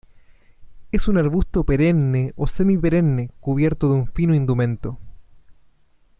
[0.91, 4.97] Es un arbusto perenne o semi-perenne cubierto de un fino indumento.